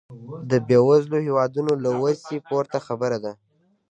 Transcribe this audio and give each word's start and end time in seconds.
د 0.49 0.51
بېوزلو 0.67 1.17
هېوادونو 1.27 1.73
له 1.83 1.91
وسې 2.01 2.37
پورته 2.47 2.77
خبره 2.87 3.17
ده. 3.23 3.31